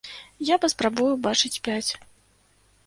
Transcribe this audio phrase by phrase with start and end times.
[0.47, 1.91] Я паспрабую ўбачыць пяць.